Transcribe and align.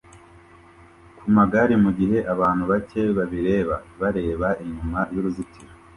ku 1.17 1.25
magare 1.35 1.73
mugihe 1.83 2.17
abantu 2.33 2.63
bake 2.71 3.01
babireba 3.17 3.75
bareba 4.01 4.47
inyuma 4.65 4.99
y'uruzitiro 5.13 5.73